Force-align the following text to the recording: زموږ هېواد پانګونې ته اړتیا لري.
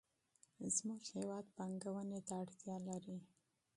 زموږ 0.75 1.01
هېواد 1.15 1.45
پانګونې 1.55 2.19
ته 2.27 2.33
اړتیا 2.41 2.75
لري. 2.87 3.17